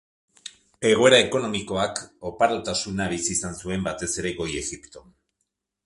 [0.91, 2.01] Egoera ekonomikoak
[2.31, 5.15] oparotasuna bizi izan zuen, batez ere Goi Egipton.